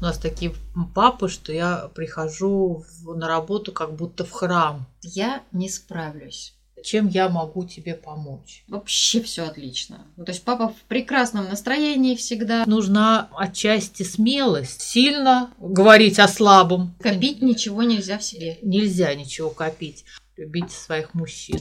У 0.00 0.02
нас 0.02 0.16
такие 0.16 0.54
папы, 0.94 1.28
что 1.28 1.52
я 1.52 1.90
прихожу 1.94 2.86
в, 3.02 3.14
на 3.14 3.28
работу 3.28 3.70
как 3.70 3.94
будто 3.94 4.24
в 4.24 4.30
храм. 4.30 4.86
Я 5.02 5.42
не 5.52 5.68
справлюсь. 5.68 6.54
Чем 6.82 7.08
я 7.08 7.28
могу 7.28 7.66
тебе 7.66 7.94
помочь? 7.94 8.64
Вообще 8.66 9.20
все 9.20 9.42
отлично. 9.42 10.06
Ну, 10.16 10.24
то 10.24 10.32
есть 10.32 10.42
папа 10.42 10.68
в 10.68 10.88
прекрасном 10.88 11.50
настроении 11.50 12.14
всегда. 12.14 12.64
Нужна 12.64 13.28
отчасти 13.36 14.02
смелость, 14.02 14.80
сильно 14.80 15.50
говорить 15.58 16.18
о 16.18 16.28
слабом. 16.28 16.94
Копить 17.00 17.42
ничего 17.42 17.82
нельзя 17.82 18.16
в 18.16 18.24
себе. 18.24 18.58
Нельзя 18.62 19.14
ничего 19.14 19.50
копить. 19.50 20.06
Любите 20.38 20.74
своих 20.74 21.12
мужчин. 21.12 21.60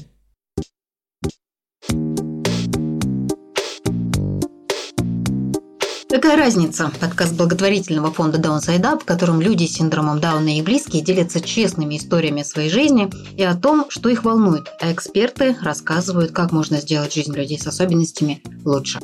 Какая 6.12 6.38
разница? 6.38 6.92
Подкаст 7.00 7.36
благотворительного 7.38 8.12
фонда 8.12 8.40
Downside 8.40 8.82
Up, 8.82 9.02
в 9.02 9.06
котором 9.06 9.42
люди 9.42 9.66
с 9.66 9.74
синдромом 9.74 10.20
Дауна 10.20 10.58
и 10.58 10.64
близкие 10.64 11.04
делятся 11.04 11.40
честными 11.40 11.98
историями 11.98 12.42
своей 12.42 12.72
жизни 12.72 13.12
и 13.38 13.44
о 13.44 13.56
том, 13.56 13.86
что 13.92 14.10
их 14.10 14.24
волнует, 14.24 14.74
а 14.82 14.92
эксперты 14.92 15.56
рассказывают, 15.62 16.32
как 16.32 16.52
можно 16.52 16.78
сделать 16.78 17.14
жизнь 17.14 17.36
людей 17.36 17.60
с 17.60 17.68
особенностями 17.68 18.42
лучше. 18.66 18.98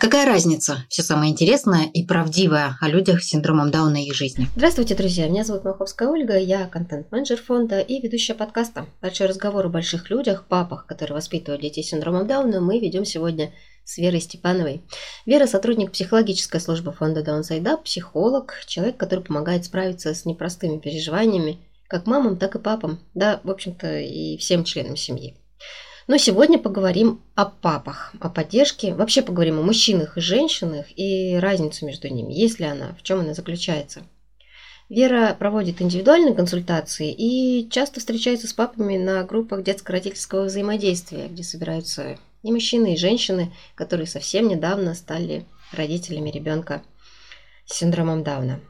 Какая 0.00 0.26
разница? 0.26 0.84
Все 0.88 1.02
самое 1.04 1.30
интересное 1.30 1.84
и 1.84 2.04
правдивое 2.04 2.76
о 2.80 2.88
людях 2.88 3.22
с 3.22 3.28
синдромом 3.28 3.70
Дауна 3.70 4.02
и 4.02 4.08
их 4.08 4.14
жизни. 4.14 4.48
Здравствуйте, 4.56 4.96
друзья. 4.96 5.28
Меня 5.28 5.44
зовут 5.44 5.62
Маховская 5.62 6.08
Ольга. 6.08 6.36
Я 6.36 6.66
контент-менеджер 6.66 7.40
фонда 7.40 7.78
и 7.78 8.00
ведущая 8.02 8.34
подкаста. 8.34 8.86
Большой 9.00 9.28
разговор 9.28 9.66
о 9.66 9.68
больших 9.68 10.10
людях, 10.10 10.46
папах, 10.48 10.86
которые 10.86 11.14
воспитывают 11.14 11.62
детей 11.62 11.84
с 11.84 11.90
синдромом 11.90 12.26
Дауна, 12.26 12.60
мы 12.60 12.80
ведем 12.80 13.04
сегодня 13.04 13.52
с 13.84 13.98
Верой 13.98 14.20
Степановой. 14.20 14.82
Вера– 15.26 15.46
сотрудник 15.48 15.92
психологической 15.92 16.60
службы 16.60 16.92
фонда 16.92 17.20
Downside 17.22 17.62
Up, 17.64 17.82
психолог, 17.84 18.54
человек, 18.66 18.96
который 18.96 19.24
помогает 19.24 19.64
справиться 19.64 20.14
с 20.14 20.24
непростыми 20.24 20.78
переживаниями 20.78 21.58
как 21.88 22.06
мамам, 22.06 22.38
так 22.38 22.54
и 22.54 22.58
папам, 22.58 23.00
да, 23.14 23.40
в 23.44 23.50
общем-то, 23.50 24.00
и 24.00 24.38
всем 24.38 24.64
членам 24.64 24.96
семьи. 24.96 25.36
Но 26.08 26.16
сегодня 26.16 26.58
поговорим 26.58 27.20
о 27.34 27.44
папах, 27.44 28.14
о 28.18 28.28
поддержке, 28.28 28.94
вообще 28.94 29.22
поговорим 29.22 29.58
о 29.58 29.62
мужчинах 29.62 30.16
и 30.16 30.20
женщинах 30.20 30.86
и 30.96 31.36
разницу 31.36 31.86
между 31.86 32.08
ними, 32.08 32.32
есть 32.32 32.58
ли 32.58 32.66
она, 32.66 32.94
в 32.98 33.02
чем 33.02 33.20
она 33.20 33.34
заключается. 33.34 34.02
Вера 34.88 35.34
проводит 35.38 35.80
индивидуальные 35.80 36.34
консультации 36.34 37.12
и 37.12 37.68
часто 37.70 38.00
встречается 38.00 38.46
с 38.46 38.52
папами 38.52 38.96
на 38.96 39.22
группах 39.24 39.62
детско-родительского 39.62 40.44
взаимодействия, 40.44 41.28
где 41.28 41.42
собираются 41.42 42.18
и 42.42 42.52
мужчины, 42.52 42.94
и 42.94 42.98
женщины, 42.98 43.52
которые 43.74 44.06
совсем 44.06 44.48
недавно 44.48 44.94
стали 44.94 45.46
родителями 45.72 46.30
ребенка 46.30 46.82
с 47.66 47.76
синдромом 47.76 48.22
Дауна. 48.22 48.60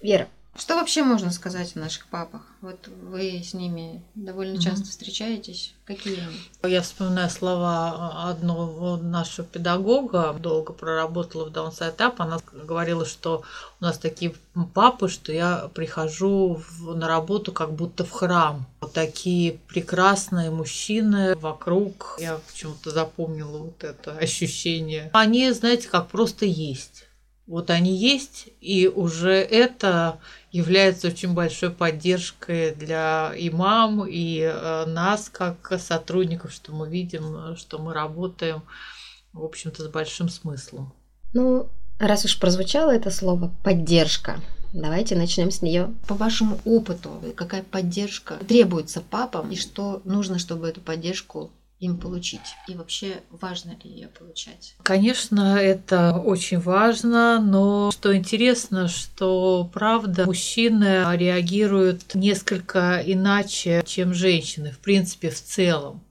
Вера, 0.00 0.28
что 0.54 0.76
вообще 0.76 1.02
можно 1.02 1.30
сказать 1.30 1.74
о 1.76 1.78
наших 1.78 2.06
папах? 2.08 2.42
Вот 2.60 2.88
вы 2.88 3.42
с 3.42 3.54
ними 3.54 4.02
довольно 4.14 4.60
часто 4.60 4.84
встречаетесь. 4.84 5.74
Какие 5.86 6.20
они? 6.20 6.72
Я 6.74 6.82
вспоминаю 6.82 7.30
слова 7.30 8.28
одного 8.28 8.98
нашего 8.98 9.46
педагога, 9.46 10.34
долго 10.38 10.74
проработала 10.74 11.48
в 11.48 11.52
Downside 11.52 11.96
Up. 11.96 12.16
Она 12.18 12.38
говорила, 12.52 13.06
что 13.06 13.42
у 13.80 13.84
нас 13.84 13.96
такие 13.96 14.34
папы, 14.74 15.08
что 15.08 15.32
я 15.32 15.70
прихожу 15.74 16.62
в, 16.68 16.94
на 16.94 17.08
работу 17.08 17.52
как 17.52 17.72
будто 17.72 18.04
в 18.04 18.10
храм. 18.10 18.66
Вот 18.80 18.92
такие 18.92 19.58
прекрасные 19.68 20.50
мужчины 20.50 21.34
вокруг. 21.36 22.18
Я 22.20 22.38
почему-то 22.46 22.90
запомнила 22.90 23.58
вот 23.58 23.82
это 23.82 24.12
ощущение. 24.18 25.10
Они, 25.14 25.50
знаете, 25.52 25.88
как 25.88 26.08
просто 26.08 26.44
есть. 26.44 27.06
Вот 27.46 27.70
они 27.70 27.96
есть, 27.96 28.48
и 28.60 28.86
уже 28.86 29.32
это 29.32 30.20
является 30.52 31.08
очень 31.08 31.34
большой 31.34 31.70
поддержкой 31.70 32.74
для 32.74 33.34
и 33.36 33.50
мам, 33.50 34.06
и 34.06 34.40
э, 34.40 34.84
нас, 34.86 35.28
как 35.28 35.72
сотрудников, 35.78 36.52
что 36.52 36.72
мы 36.72 36.88
видим, 36.88 37.56
что 37.56 37.78
мы 37.78 37.92
работаем, 37.94 38.62
в 39.32 39.44
общем-то, 39.44 39.82
с 39.82 39.88
большим 39.88 40.28
смыслом. 40.28 40.92
Ну, 41.34 41.68
раз 41.98 42.24
уж 42.24 42.38
прозвучало 42.38 42.92
это 42.92 43.10
слово 43.10 43.52
«поддержка», 43.64 44.40
Давайте 44.72 45.16
начнем 45.16 45.50
с 45.50 45.60
нее. 45.60 45.92
По 46.08 46.14
вашему 46.14 46.58
опыту, 46.64 47.10
какая 47.36 47.62
поддержка 47.62 48.38
требуется 48.48 49.02
папам 49.02 49.50
и 49.50 49.56
что 49.56 50.00
нужно, 50.04 50.38
чтобы 50.38 50.66
эту 50.66 50.80
поддержку 50.80 51.50
им 51.82 51.98
получить? 51.98 52.54
И 52.68 52.74
вообще 52.74 53.22
важно 53.30 53.72
ли 53.82 53.90
ее 53.90 54.08
получать? 54.08 54.74
Конечно, 54.84 55.56
это 55.56 56.14
очень 56.14 56.60
важно, 56.60 57.40
но 57.40 57.90
что 57.90 58.16
интересно, 58.16 58.86
что 58.86 59.68
правда 59.72 60.24
мужчины 60.24 61.04
реагируют 61.16 62.14
несколько 62.14 63.02
иначе, 63.04 63.82
чем 63.84 64.14
женщины, 64.14 64.70
в 64.70 64.78
принципе, 64.78 65.30
в 65.30 65.42
целом. 65.42 66.02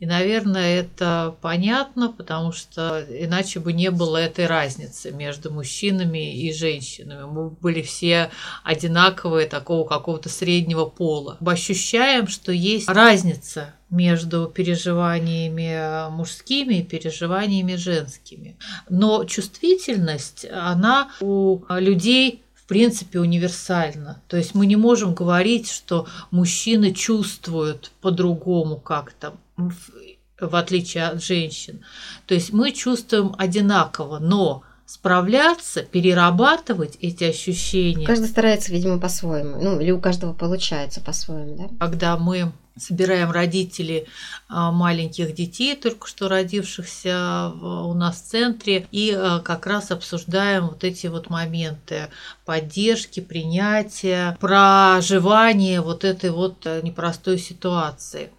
И, 0.00 0.06
наверное, 0.06 0.80
это 0.80 1.36
понятно, 1.42 2.10
потому 2.10 2.52
что 2.52 3.04
иначе 3.08 3.60
бы 3.60 3.74
не 3.74 3.90
было 3.90 4.16
этой 4.16 4.46
разницы 4.46 5.12
между 5.12 5.52
мужчинами 5.52 6.34
и 6.34 6.52
женщинами. 6.54 7.24
Мы 7.24 7.50
были 7.50 7.82
все 7.82 8.30
одинаковые, 8.64 9.46
такого 9.46 9.86
какого-то 9.86 10.30
среднего 10.30 10.86
пола. 10.86 11.36
Мы 11.40 11.52
ощущаем, 11.52 12.28
что 12.28 12.50
есть 12.50 12.88
разница 12.88 13.74
между 13.90 14.46
переживаниями 14.46 16.10
мужскими 16.10 16.76
и 16.76 16.82
переживаниями 16.82 17.74
женскими. 17.74 18.56
Но 18.88 19.24
чувствительность, 19.24 20.46
она 20.50 21.10
у 21.20 21.60
людей 21.68 22.42
в 22.54 22.64
принципе 22.66 23.20
универсальна. 23.20 24.22
То 24.28 24.38
есть 24.38 24.54
мы 24.54 24.64
не 24.64 24.76
можем 24.76 25.12
говорить, 25.12 25.68
что 25.68 26.06
мужчины 26.30 26.92
чувствуют 26.94 27.90
по-другому 28.00 28.76
как-то 28.76 29.34
в 30.40 30.56
отличие 30.56 31.04
от 31.06 31.22
женщин. 31.22 31.84
То 32.26 32.34
есть 32.34 32.52
мы 32.52 32.72
чувствуем 32.72 33.34
одинаково, 33.38 34.18
но 34.18 34.62
справляться, 34.86 35.82
перерабатывать 35.82 36.96
эти 37.00 37.24
ощущения. 37.24 38.06
Каждый 38.06 38.28
старается, 38.28 38.72
видимо, 38.72 38.98
по-своему. 38.98 39.62
Ну, 39.62 39.78
или 39.78 39.92
у 39.92 40.00
каждого 40.00 40.32
получается 40.32 41.00
по-своему, 41.00 41.56
да? 41.56 41.68
Когда 41.78 42.16
мы 42.16 42.52
собираем 42.76 43.30
родителей 43.30 44.06
а, 44.48 44.72
маленьких 44.72 45.34
детей, 45.34 45.76
только 45.76 46.06
что 46.06 46.28
родившихся 46.28 47.52
у 47.60 47.94
нас 47.94 48.20
в 48.20 48.26
центре, 48.26 48.86
и 48.90 49.12
а, 49.16 49.40
как 49.40 49.66
раз 49.66 49.90
обсуждаем 49.90 50.68
вот 50.68 50.84
эти 50.84 51.06
вот 51.06 51.30
моменты 51.30 52.08
поддержки, 52.50 53.20
принятия, 53.20 54.36
проживания 54.40 55.80
вот 55.80 56.04
этой 56.04 56.30
вот 56.30 56.66
э, 56.66 56.80
непростой 56.82 57.38
ситуации. 57.38 58.30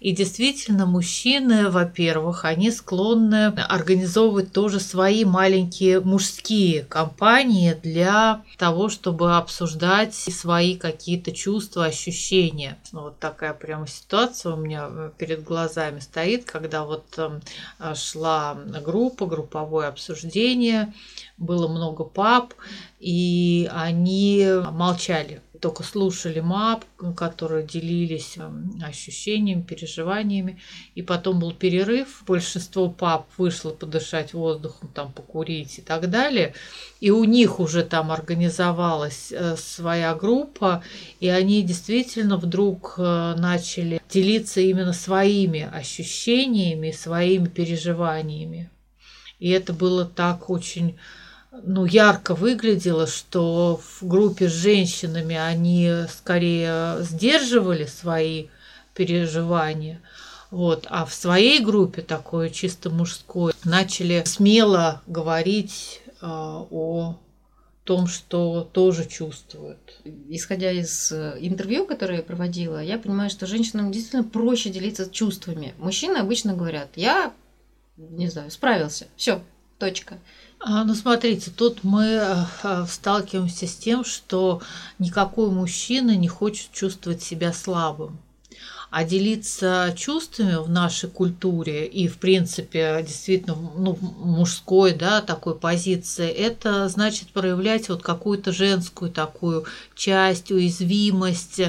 И 0.00 0.10
действительно, 0.10 0.86
мужчины, 0.86 1.70
во-первых, 1.70 2.44
они 2.44 2.72
склонны 2.72 3.46
организовывать 3.46 4.52
тоже 4.52 4.80
свои 4.80 5.24
маленькие 5.24 6.00
мужские 6.00 6.82
компании 6.82 7.76
для 7.80 8.42
того, 8.58 8.88
чтобы 8.88 9.36
обсуждать 9.36 10.14
свои 10.14 10.76
какие-то 10.76 11.30
чувства, 11.30 11.84
ощущения. 11.84 12.76
Вот 12.90 13.20
такая 13.20 13.54
прямо 13.54 13.86
ситуация 13.90 14.52
у 14.52 14.56
меня 14.56 14.88
э, 14.88 15.10
перед 15.18 15.44
глазами 15.44 16.00
стоит, 16.00 16.44
когда 16.44 16.84
вот 16.84 17.06
эм, 17.18 17.42
шла 17.94 18.54
группа, 18.54 19.26
групповое 19.26 19.88
обсуждение, 19.88 20.94
было 21.36 21.68
много 21.68 22.04
пап, 22.04 22.54
и 22.98 23.68
они 23.72 24.46
молчали 24.70 25.42
только 25.60 25.82
слушали 25.82 26.40
мап, 26.40 26.84
которые 27.16 27.66
делились 27.66 28.36
эм, 28.36 28.80
ощущениями, 28.82 29.62
переживаниями. 29.62 30.60
И 30.94 31.02
потом 31.02 31.38
был 31.38 31.52
перерыв. 31.52 32.22
Большинство 32.26 32.88
пап 32.88 33.28
вышло 33.36 33.70
подышать 33.70 34.32
воздухом, 34.32 34.90
там 34.94 35.12
покурить 35.12 35.78
и 35.78 35.82
так 35.82 36.10
далее. 36.10 36.54
И 37.00 37.10
у 37.10 37.24
них 37.24 37.60
уже 37.60 37.82
там 37.84 38.10
организовалась 38.10 39.30
э, 39.30 39.56
своя 39.56 40.14
группа, 40.14 40.82
и 41.20 41.28
они 41.28 41.62
действительно 41.62 42.36
вдруг 42.36 42.94
э, 42.98 43.34
начали 43.36 44.00
делиться 44.08 44.60
именно 44.60 44.92
своими 44.92 45.68
ощущениями, 45.72 46.90
своими 46.90 47.46
переживаниями. 47.46 48.70
И 49.38 49.50
это 49.50 49.72
было 49.72 50.04
так 50.04 50.50
очень 50.50 50.98
ну, 51.52 51.84
ярко 51.84 52.34
выглядело, 52.34 53.06
что 53.06 53.80
в 53.82 54.06
группе 54.06 54.48
с 54.48 54.52
женщинами 54.52 55.36
они 55.36 55.92
скорее 56.08 57.02
сдерживали 57.02 57.86
свои 57.86 58.46
переживания. 58.94 60.00
Вот. 60.50 60.86
А 60.90 61.04
в 61.04 61.14
своей 61.14 61.60
группе, 61.60 62.02
такой 62.02 62.50
чисто 62.50 62.90
мужской, 62.90 63.52
начали 63.64 64.22
смело 64.26 65.02
говорить 65.06 66.02
э, 66.06 66.26
о 66.26 67.18
том, 67.84 68.06
что 68.06 68.68
тоже 68.72 69.06
чувствуют. 69.06 70.00
Исходя 70.28 70.70
из 70.70 71.12
э, 71.12 71.36
интервью, 71.40 71.86
которое 71.86 72.18
я 72.18 72.22
проводила, 72.22 72.82
я 72.82 72.98
понимаю, 72.98 73.30
что 73.30 73.46
женщинам 73.46 73.90
действительно 73.90 74.24
проще 74.24 74.70
делиться 74.70 75.10
чувствами. 75.10 75.74
Мужчины 75.78 76.18
обычно 76.18 76.54
говорят, 76.54 76.90
я, 76.96 77.32
не 77.96 78.28
знаю, 78.28 78.50
справился, 78.50 79.06
все, 79.16 79.40
Точка. 79.80 80.18
А, 80.62 80.84
ну, 80.84 80.94
смотрите, 80.94 81.50
тут 81.50 81.84
мы 81.84 82.04
э, 82.04 82.86
сталкиваемся 82.86 83.66
с 83.66 83.74
тем, 83.76 84.04
что 84.04 84.60
никакой 84.98 85.50
мужчина 85.50 86.14
не 86.16 86.28
хочет 86.28 86.70
чувствовать 86.70 87.22
себя 87.22 87.54
слабым. 87.54 88.18
А 88.90 89.04
делиться 89.04 89.94
чувствами 89.96 90.56
в 90.56 90.68
нашей 90.68 91.08
культуре 91.08 91.86
и, 91.86 92.08
в 92.08 92.18
принципе, 92.18 93.04
действительно, 93.06 93.54
ну, 93.54 93.96
мужской, 94.00 94.92
да, 94.92 95.20
такой 95.20 95.54
позиции, 95.54 96.28
это 96.28 96.88
значит 96.88 97.28
проявлять 97.28 97.88
вот 97.88 98.02
какую-то 98.02 98.52
женскую 98.52 99.12
такую 99.12 99.64
часть, 99.94 100.50
уязвимость, 100.50 101.60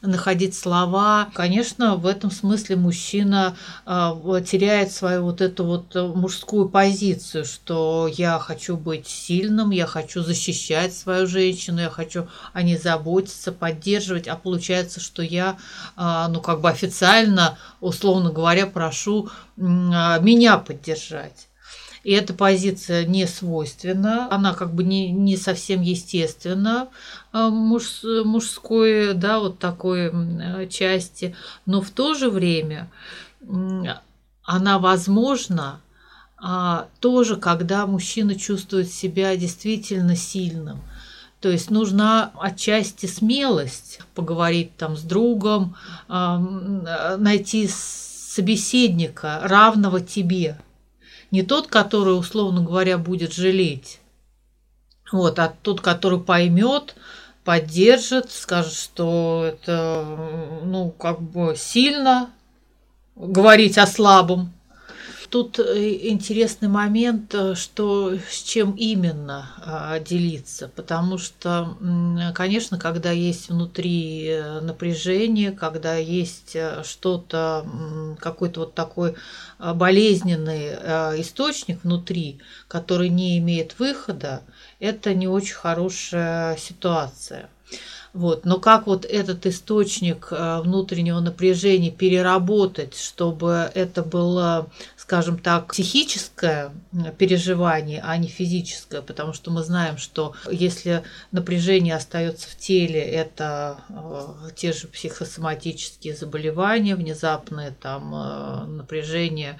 находить 0.00 0.54
слова. 0.54 1.28
Конечно, 1.34 1.96
в 1.96 2.06
этом 2.06 2.30
смысле 2.30 2.76
мужчина 2.76 3.56
э, 3.84 4.42
теряет 4.50 4.90
свою 4.90 5.24
вот 5.24 5.42
эту 5.42 5.64
вот 5.64 5.94
мужскую 5.94 6.68
позицию, 6.68 7.44
что 7.44 8.08
я 8.10 8.38
хочу 8.38 8.78
быть 8.78 9.06
сильным, 9.06 9.70
я 9.70 9.86
хочу 9.86 10.22
защищать 10.22 10.94
свою 10.94 11.26
женщину, 11.26 11.80
я 11.80 11.90
хочу 11.90 12.26
о 12.54 12.62
ней 12.62 12.78
заботиться, 12.78 13.52
поддерживать, 13.52 14.28
а 14.28 14.36
получается, 14.36 15.00
что 15.00 15.22
я, 15.22 15.58
э, 15.98 16.26
ну, 16.30 16.40
как 16.40 16.62
бы 16.62 16.69
официально, 16.70 17.58
условно 17.80 18.30
говоря, 18.30 18.66
прошу 18.66 19.28
а, 19.58 20.18
меня 20.18 20.58
поддержать. 20.58 21.48
И 22.02 22.12
эта 22.12 22.32
позиция 22.32 23.04
не 23.04 23.26
свойственна, 23.26 24.26
она 24.30 24.54
как 24.54 24.74
бы 24.74 24.84
не, 24.84 25.10
не 25.10 25.36
совсем 25.36 25.82
естественна 25.82 26.88
а, 27.32 27.50
муж, 27.50 28.00
мужской, 28.02 29.12
да, 29.12 29.38
вот 29.38 29.58
такой 29.58 30.68
части, 30.68 31.36
но 31.66 31.82
в 31.82 31.90
то 31.90 32.14
же 32.14 32.30
время 32.30 32.90
она 34.44 34.78
возможна 34.78 35.80
а, 36.42 36.88
тоже, 37.00 37.36
когда 37.36 37.86
мужчина 37.86 38.34
чувствует 38.34 38.90
себя 38.90 39.36
действительно 39.36 40.16
сильным. 40.16 40.80
То 41.40 41.48
есть 41.48 41.70
нужна 41.70 42.32
отчасти 42.38 43.06
смелость 43.06 44.00
поговорить 44.14 44.76
там 44.76 44.96
с 44.96 45.02
другом, 45.02 45.74
найти 46.08 47.66
собеседника, 47.68 49.40
равного 49.42 50.00
тебе. 50.00 50.60
Не 51.30 51.42
тот, 51.42 51.68
который, 51.68 52.18
условно 52.18 52.62
говоря, 52.62 52.98
будет 52.98 53.32
жалеть, 53.32 54.00
вот, 55.12 55.38
а 55.38 55.54
тот, 55.62 55.80
который 55.80 56.20
поймет, 56.20 56.94
поддержит, 57.44 58.30
скажет, 58.30 58.74
что 58.74 59.44
это, 59.46 60.60
ну, 60.64 60.90
как 60.90 61.22
бы 61.22 61.54
сильно 61.56 62.30
говорить 63.16 63.78
о 63.78 63.86
слабом, 63.86 64.52
тут 65.30 65.58
э, 65.60 66.08
интересный 66.08 66.68
момент, 66.68 67.34
э, 67.34 67.54
что 67.54 68.14
с 68.16 68.42
чем 68.42 68.72
именно 68.72 69.50
а, 69.64 69.98
делиться, 70.00 70.70
потому 70.74 71.18
что, 71.18 71.76
конечно, 72.34 72.78
когда 72.78 73.12
есть 73.12 73.48
внутри 73.48 74.26
э, 74.26 74.60
напряжение, 74.60 75.52
когда 75.52 75.94
есть 75.94 76.56
что-то, 76.84 77.64
какой-то 78.18 78.60
вот 78.60 78.74
такой 78.74 79.14
болезненный 79.58 81.20
источник 81.20 81.84
внутри, 81.84 82.40
который 82.68 83.08
не 83.08 83.38
имеет 83.38 83.78
выхода, 83.78 84.42
это 84.80 85.14
не 85.14 85.28
очень 85.28 85.54
хорошая 85.54 86.56
ситуация. 86.56 87.48
Вот. 88.12 88.44
Но 88.44 88.58
как 88.58 88.86
вот 88.86 89.04
этот 89.04 89.46
источник 89.46 90.28
внутреннего 90.30 91.20
напряжения 91.20 91.90
переработать, 91.90 92.96
чтобы 92.96 93.70
это 93.74 94.02
было 94.02 94.68
скажем 95.10 95.38
так, 95.38 95.66
психическое 95.66 96.70
переживание, 97.18 98.00
а 98.04 98.16
не 98.16 98.28
физическое, 98.28 99.02
потому 99.02 99.32
что 99.32 99.50
мы 99.50 99.64
знаем, 99.64 99.98
что 99.98 100.34
если 100.48 101.02
напряжение 101.32 101.96
остается 101.96 102.48
в 102.48 102.56
теле, 102.56 103.00
это 103.00 103.78
э, 103.88 104.50
те 104.54 104.72
же 104.72 104.86
психосоматические 104.86 106.14
заболевания, 106.14 106.94
внезапное 106.94 107.72
там 107.72 108.14
э, 108.14 108.66
напряжение, 108.66 109.58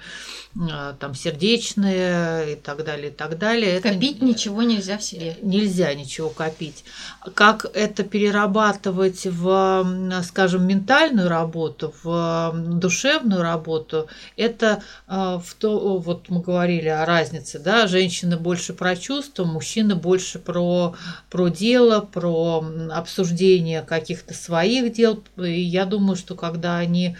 э, 0.55 0.93
там 0.97 1.15
сердечное 1.15 2.51
и 2.51 2.55
так 2.55 2.85
далее, 2.85 3.09
и 3.09 3.13
так 3.13 3.37
далее. 3.37 3.81
Копить 3.81 4.17
это, 4.17 4.25
ничего 4.25 4.61
нельзя 4.61 4.99
в 4.99 5.03
себе. 5.03 5.35
Нельзя 5.41 5.93
ничего 5.93 6.29
копить. 6.29 6.85
Как 7.33 7.65
это 7.73 8.05
перерабатывать 8.41 9.25
в, 9.25 10.21
скажем, 10.23 10.67
ментальную 10.67 11.29
работу, 11.29 11.93
в 12.03 12.53
душевную 12.55 13.41
работу, 13.41 14.07
это 14.37 14.81
в 15.07 15.43
то, 15.59 15.97
вот 15.97 16.29
мы 16.29 16.41
говорили 16.41 16.87
о 16.87 17.05
разнице, 17.05 17.59
да, 17.59 17.87
женщины 17.87 18.37
больше 18.37 18.73
про 18.73 18.95
чувства, 18.95 19.45
мужчины 19.45 19.95
больше 19.95 20.39
про, 20.39 20.95
про 21.29 21.49
дело, 21.49 22.01
про 22.01 22.65
обсуждение 22.91 23.81
каких-то 23.81 24.33
своих 24.33 24.93
дел. 24.93 25.23
И 25.37 25.61
я 25.61 25.85
думаю, 25.85 26.15
что 26.15 26.35
когда 26.35 26.77
они 26.77 27.17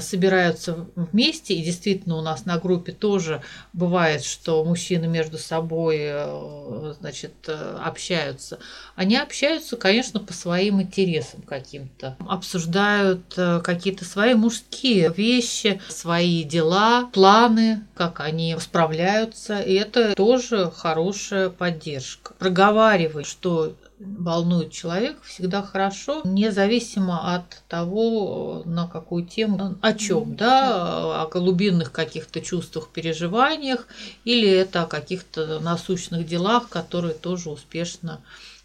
собираются 0.00 0.86
вместе, 0.96 1.54
и 1.54 1.62
действительно 1.62 2.16
у 2.16 2.22
нас 2.22 2.44
на 2.44 2.58
группе 2.58 2.92
тоже 2.92 3.42
бывает, 3.72 4.22
что 4.22 4.62
мужчины 4.64 5.06
между 5.06 5.38
собой 5.38 5.98
э, 6.00 6.94
значит, 7.00 7.32
э, 7.46 7.78
общаются. 7.82 8.58
Они 8.96 9.16
общаются, 9.16 9.76
конечно, 9.76 10.20
по 10.20 10.34
своим 10.34 10.82
интересам 10.82 11.40
каким-то, 11.42 12.16
обсуждают 12.28 13.32
э, 13.36 13.60
какие-то 13.64 14.04
свои 14.04 14.34
мужские 14.34 15.12
вещи, 15.16 15.80
свои 15.88 16.44
дела, 16.44 17.08
планы, 17.12 17.84
как 17.94 18.20
они 18.20 18.54
справляются, 18.60 19.58
и 19.58 19.72
это 19.74 20.14
тоже 20.14 20.70
хорошая 20.74 21.48
поддержка. 21.48 22.34
Проговаривать, 22.38 23.26
что 23.26 23.74
волнует 24.04 24.72
человека, 24.72 25.18
всегда 25.24 25.62
хорошо, 25.62 26.22
независимо 26.24 27.34
от 27.34 27.62
того, 27.68 28.62
на 28.64 28.88
какую 28.88 29.24
тему, 29.26 29.76
о 29.80 29.92
чем, 29.94 30.36
да, 30.36 31.22
о 31.22 31.26
глубинных 31.28 31.92
каких-то 31.92 32.40
чувствах, 32.40 32.88
переживаниях, 32.88 33.86
или 34.24 34.48
это 34.48 34.82
о 34.82 34.86
каких-то 34.86 35.60
насущных 35.60 36.26
делах, 36.26 36.68
которые 36.68 37.14
тоже 37.14 37.50
успешно 37.50 38.20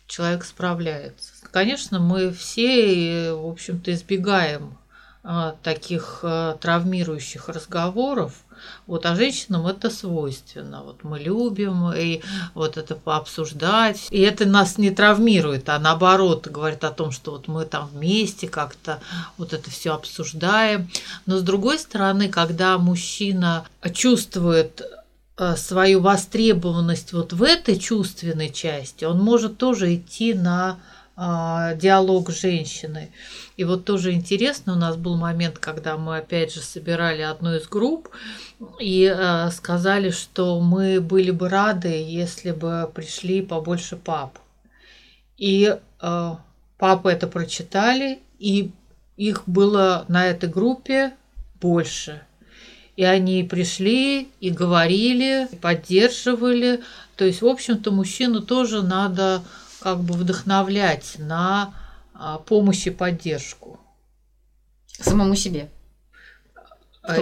человек 0.07 0.43
справляется. 0.45 1.33
Конечно, 1.51 1.99
мы 1.99 2.31
все, 2.31 3.33
в 3.33 3.47
общем-то, 3.47 3.93
избегаем 3.93 4.77
таких 5.61 6.19
а, 6.23 6.53
травмирующих 6.55 7.49
разговоров, 7.49 8.33
вот, 8.85 9.05
а 9.05 9.15
женщинам 9.15 9.67
это 9.67 9.89
свойственно. 9.89 10.83
Вот 10.83 11.03
мы 11.03 11.19
любим 11.19 11.91
и 11.91 12.21
вот 12.53 12.77
это 12.77 12.95
пообсуждать. 12.95 14.07
И 14.09 14.19
это 14.21 14.45
нас 14.45 14.77
не 14.77 14.89
травмирует, 14.89 15.69
а 15.69 15.79
наоборот 15.79 16.47
говорит 16.47 16.83
о 16.83 16.91
том, 16.91 17.11
что 17.11 17.31
вот 17.31 17.47
мы 17.47 17.65
там 17.65 17.87
вместе 17.87 18.47
как-то 18.47 18.99
вот 19.37 19.53
это 19.53 19.69
все 19.69 19.93
обсуждаем. 19.93 20.89
Но 21.25 21.37
с 21.37 21.41
другой 21.41 21.79
стороны, 21.79 22.29
когда 22.29 22.77
мужчина 22.77 23.65
чувствует 23.93 24.81
э, 25.37 25.55
свою 25.55 26.01
востребованность 26.01 27.13
вот 27.13 27.33
в 27.33 27.43
этой 27.43 27.77
чувственной 27.77 28.49
части, 28.49 29.05
он 29.05 29.19
может 29.19 29.57
тоже 29.57 29.95
идти 29.95 30.33
на 30.33 30.71
а, 30.71 30.77
диалог 31.17 32.29
с 32.29 32.41
женщиной. 32.41 33.11
И 33.55 33.63
вот 33.63 33.85
тоже 33.85 34.13
интересно, 34.13 34.73
у 34.73 34.75
нас 34.75 34.97
был 34.97 35.17
момент, 35.17 35.57
когда 35.57 35.97
мы 35.97 36.17
опять 36.17 36.53
же 36.53 36.61
собирали 36.61 37.23
одну 37.23 37.55
из 37.55 37.67
групп 37.67 38.09
и 38.79 39.11
э, 39.11 39.49
сказали, 39.49 40.11
что 40.11 40.59
мы 40.59 41.01
были 41.01 41.31
бы 41.31 41.49
рады, 41.49 41.89
если 41.89 42.51
бы 42.51 42.89
пришли 42.93 43.41
побольше 43.41 43.95
пап. 43.95 44.37
И 45.37 45.75
э, 46.01 46.35
папы 46.77 47.11
это 47.11 47.27
прочитали, 47.27 48.19
и 48.37 48.69
их 49.15 49.41
было 49.47 50.05
на 50.07 50.27
этой 50.27 50.49
группе 50.49 51.13
больше. 51.59 52.21
И 52.95 53.03
они 53.03 53.43
пришли 53.43 54.29
и 54.39 54.51
говорили, 54.51 55.47
поддерживали. 55.61 56.81
То 57.15 57.25
есть, 57.25 57.41
в 57.41 57.47
общем-то, 57.47 57.89
мужчину 57.89 58.41
тоже 58.41 58.83
надо 58.83 59.43
как 59.79 59.99
бы 59.99 60.13
вдохновлять 60.13 61.15
на 61.19 61.73
а, 62.13 62.39
помощь 62.39 62.87
и 62.87 62.89
поддержку. 62.89 63.79
Самому 64.87 65.35
себе. 65.35 65.69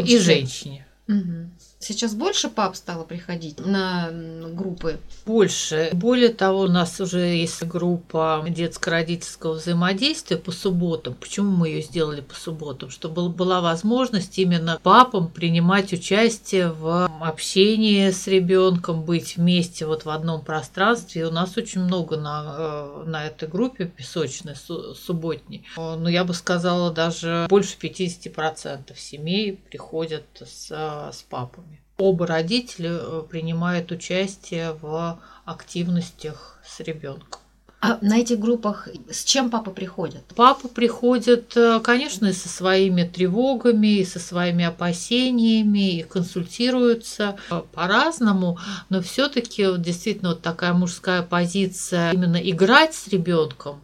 И 0.04 0.18
женщине. 0.18 0.88
Угу. 1.08 1.50
Сейчас 1.80 2.16
больше 2.16 2.50
пап 2.50 2.76
стало 2.76 3.04
приходить 3.04 3.64
на 3.64 4.10
группы? 4.12 4.98
Больше. 5.26 5.90
Более 5.94 6.30
того, 6.30 6.62
у 6.62 6.68
нас 6.68 7.00
уже 7.00 7.20
есть 7.20 7.64
группа 7.64 8.44
детско-родительского 8.48 9.54
взаимодействия 9.54 10.38
по 10.38 10.52
субботам. 10.52 11.14
Почему 11.14 11.52
мы 11.52 11.68
ее 11.68 11.82
сделали 11.82 12.22
по 12.22 12.34
субботам? 12.34 12.90
Чтобы 12.90 13.30
была 13.30 13.62
возможность 13.62 14.40
именно 14.40 14.80
папам 14.82 15.28
принимать 15.28 15.94
участие 15.94 16.72
в 16.72 17.06
общении 17.22 18.10
с 18.10 18.26
ребенком, 18.28 19.04
быть 19.04 19.38
вместе 19.38 19.86
вот 19.86 20.06
в 20.06 20.10
одном 20.10 20.44
пространстве. 20.44 21.22
И 21.22 21.26
у 21.26 21.32
нас 21.32 21.58
очень 21.58 21.82
много 21.82 22.18
на, 22.18 22.56
э, 22.58 23.04
на 23.06 23.28
этой 23.28 23.48
группе 23.48 23.86
песочной, 23.86 24.56
субботней. 24.56 25.66
Ну, 25.76 26.08
я 26.08 26.24
бы 26.24 26.34
сказала, 26.34 26.92
даже 26.92 27.46
больше 27.50 27.78
50% 27.78 28.98
семей 28.98 29.60
приходят 29.70 30.26
с, 30.40 30.72
с 30.72 31.26
папами. 31.30 31.75
Оба 31.98 32.28
родителя 32.28 32.92
э, 32.92 33.24
принимают 33.30 33.92
участие 33.92 34.74
в 34.82 35.20
активностях 35.46 36.60
с 36.66 36.80
ребенком. 36.82 37.42
А 37.80 38.00
на 38.02 38.18
этих 38.18 38.40
группах 38.40 38.90
с 39.12 39.24
чем 39.24 39.52
папа 39.52 39.70
приходит? 39.70 40.24
Папа 40.36 40.68
приходит, 40.68 41.56
э, 41.56 41.80
конечно, 41.82 42.26
и 42.26 42.34
со 42.34 42.50
своими 42.50 43.04
тревогами, 43.04 44.00
и 44.00 44.06
со 44.06 44.20
своими 44.20 44.66
опасениями, 44.66 46.00
и 46.00 46.04
консультируются 46.04 47.38
э, 47.52 47.62
по-разному, 47.74 48.58
но 48.90 49.02
все-таки 49.02 49.68
действительно 49.78 50.30
вот 50.30 50.42
такая 50.42 50.74
мужская 50.74 51.22
позиция 51.22 52.12
именно 52.12 52.38
играть 52.38 52.96
с 52.96 53.08
ребенком, 53.08 53.80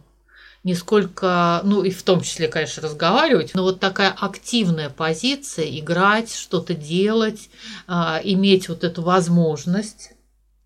не 0.64 0.74
сколько, 0.74 1.60
ну 1.64 1.82
и 1.82 1.90
в 1.90 2.02
том 2.02 2.20
числе, 2.20 2.48
конечно, 2.48 2.82
разговаривать, 2.82 3.52
но 3.54 3.62
вот 3.62 3.80
такая 3.80 4.10
активная 4.10 4.90
позиция, 4.90 5.66
играть, 5.78 6.32
что-то 6.32 6.74
делать, 6.74 7.50
а, 7.86 8.20
иметь 8.22 8.68
вот 8.68 8.84
эту 8.84 9.02
возможность 9.02 10.12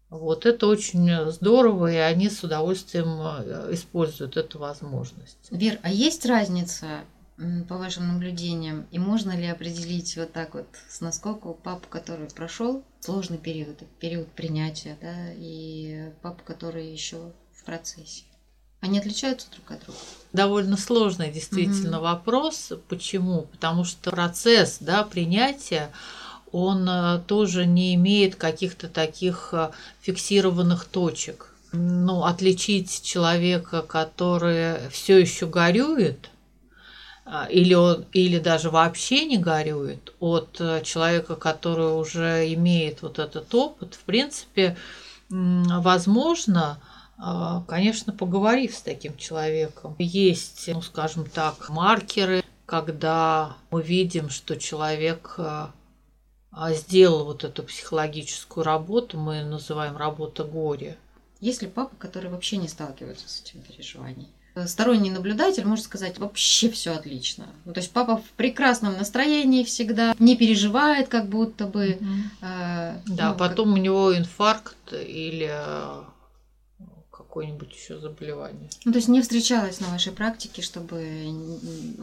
вот 0.09 0.47
это 0.47 0.67
очень 0.67 1.31
здорово, 1.33 1.93
и 1.93 1.97
они 1.97 2.31
с 2.31 2.43
удовольствием 2.45 3.21
э, 3.21 3.75
используют 3.75 4.37
эту 4.37 4.59
возможность. 4.59 5.49
Вер, 5.51 5.79
а 5.83 5.91
есть 5.91 6.25
разница 6.27 7.01
по 7.69 7.77
вашим 7.77 8.09
наблюдениям, 8.09 8.87
и 8.91 8.99
можно 8.99 9.37
ли 9.37 9.47
определить 9.47 10.17
вот 10.17 10.33
так 10.33 10.55
вот 10.55 10.69
с 10.89 11.01
насколько 11.01 11.53
папу, 11.53 11.87
который 11.89 12.29
прошел 12.29 12.83
сложный 13.01 13.37
период, 13.37 13.83
период 14.01 14.29
принятия, 14.29 14.97
да, 15.03 15.33
и 15.35 16.13
папу, 16.23 16.43
который 16.45 16.91
еще 16.91 17.33
в 17.53 17.65
процессе? 17.65 18.25
Они 18.87 19.01
отличаются 19.01 19.49
друг 19.51 19.73
от 19.73 19.85
друга? 19.85 19.99
Довольно 20.33 20.77
сложный 20.77 21.33
действительно 21.33 21.97
угу. 21.97 22.07
вопрос. 22.07 22.73
Почему? 22.89 23.43
Потому 23.51 23.83
что 23.83 24.13
процесс 24.13 24.77
да, 24.79 25.03
принятия 25.03 25.91
он 26.53 26.89
э, 26.89 27.21
тоже 27.27 27.67
не 27.67 27.97
имеет 27.97 28.37
каких-то 28.37 28.87
таких 28.87 29.49
э, 29.51 29.71
фиксированных 30.03 30.85
точек. 30.85 31.53
Ну, 31.73 32.23
отличить 32.23 33.03
человека, 33.03 33.83
который 33.83 34.89
все 34.91 35.19
еще 35.19 35.47
горюет, 35.47 36.31
э, 37.25 37.47
или, 37.51 37.75
он, 37.75 38.05
или 38.13 38.39
даже 38.39 38.71
вообще 38.71 39.25
не 39.25 39.39
горюет, 39.39 40.15
от 40.21 40.61
человека, 40.85 41.35
который 41.35 41.99
уже 41.99 42.55
имеет 42.55 43.03
вот 43.03 43.19
этот 43.19 43.53
опыт, 43.53 43.95
в 43.95 44.05
принципе, 44.05 44.77
возможно, 45.29 46.79
конечно, 47.67 48.13
поговорив 48.13 48.75
с 48.75 48.83
таким 48.83 49.17
человеком. 49.17 49.95
Есть, 49.99 50.69
ну, 50.69 50.83
скажем 50.83 51.25
так, 51.25 51.69
маркеры, 51.69 52.45
когда 52.67 53.57
мы 53.71 53.83
видим, 53.83 54.29
что 54.29 54.57
человек 54.57 55.39
а, 55.39 56.73
сделал 56.73 57.25
вот 57.25 57.45
эту 57.45 57.63
психологическую 57.63 58.65
работу, 58.65 59.19
мы 59.19 59.45
называем 59.45 59.97
работа 59.97 60.43
горя. 60.43 60.97
Есть 61.41 61.63
ли 61.63 61.69
папы, 61.69 61.95
которые 61.97 62.31
вообще 62.31 62.57
не 62.57 62.67
сталкиваются 62.67 63.29
с 63.29 63.43
этим 63.43 63.61
переживанием? 63.61 64.29
Сторонний 64.65 65.11
наблюдатель 65.11 65.67
может 65.67 65.85
сказать, 65.85 66.19
вообще 66.19 66.71
все 66.71 66.93
отлично. 66.93 67.47
Ну, 67.67 67.75
то 67.75 67.81
есть 67.81 67.93
папа 67.93 68.17
в 68.17 68.31
прекрасном 68.37 68.97
настроении 68.97 69.65
всегда, 69.65 70.15
не 70.19 70.35
переживает, 70.35 71.09
как 71.09 71.29
будто 71.29 71.67
бы. 71.67 71.99
Mm-hmm. 72.01 72.23
Э, 72.41 73.01
да, 73.07 73.33
ну, 73.33 73.37
потом 73.37 73.69
как... 73.69 73.75
у 73.75 73.83
него 73.83 74.17
инфаркт 74.17 74.95
или 74.95 75.53
какое-нибудь 77.37 77.75
еще 77.75 77.99
заболевание. 77.99 78.71
Ну, 78.87 78.93
то 78.93 78.97
есть 78.97 79.09
не 79.09 79.21
встречалось 79.21 79.81
на 79.81 79.89
вашей 79.89 80.11
практике, 80.11 80.63
чтобы 80.63 81.05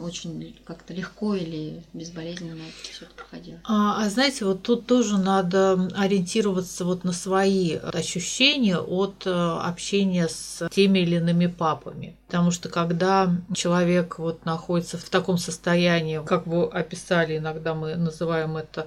очень 0.00 0.56
как-то 0.64 0.94
легко 0.94 1.34
или 1.34 1.82
безболезненно 1.92 2.62
все 2.82 3.06
это 3.06 3.14
проходило? 3.14 3.58
А, 3.64 4.04
а 4.04 4.08
знаете, 4.10 4.44
вот 4.44 4.62
тут 4.62 4.86
тоже 4.86 5.18
надо 5.18 5.90
ориентироваться 5.96 6.84
вот 6.84 7.02
на 7.02 7.12
свои 7.12 7.74
ощущения 7.74 8.78
от 8.78 9.26
э, 9.26 9.30
общения 9.30 10.28
с 10.28 10.68
теми 10.70 11.00
или 11.00 11.16
иными 11.16 11.48
папами. 11.48 12.16
Потому 12.28 12.52
что 12.52 12.68
когда 12.68 13.34
человек 13.56 14.20
вот 14.20 14.44
находится 14.44 14.98
в 14.98 15.08
таком 15.08 15.38
состоянии, 15.38 16.24
как 16.24 16.46
вы 16.46 16.66
описали, 16.66 17.38
иногда 17.38 17.74
мы 17.74 17.96
называем 17.96 18.56
это 18.56 18.86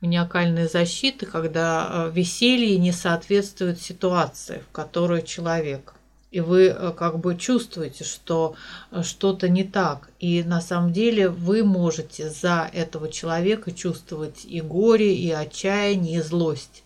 маниакальной 0.00 0.68
защиты, 0.68 1.26
когда 1.26 1.88
э, 1.88 2.10
веселье 2.12 2.76
не 2.78 2.92
соответствует 2.92 3.80
ситуации, 3.80 4.62
в 4.68 4.72
которой 4.72 5.22
человек. 5.22 5.94
И 6.30 6.40
вы 6.40 6.66
э, 6.66 6.92
как 6.92 7.18
бы 7.18 7.36
чувствуете, 7.36 8.04
что 8.04 8.56
э, 8.90 9.02
что-то 9.02 9.48
не 9.48 9.64
так. 9.64 10.10
И 10.20 10.42
на 10.44 10.60
самом 10.60 10.92
деле 10.92 11.28
вы 11.28 11.64
можете 11.64 12.28
за 12.28 12.68
этого 12.72 13.10
человека 13.10 13.72
чувствовать 13.72 14.44
и 14.44 14.60
горе, 14.60 15.14
и 15.14 15.30
отчаяние, 15.30 16.18
и 16.18 16.22
злость. 16.22 16.82